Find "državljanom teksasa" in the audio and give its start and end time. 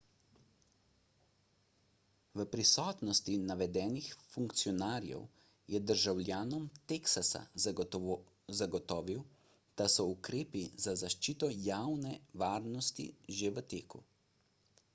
5.91-7.41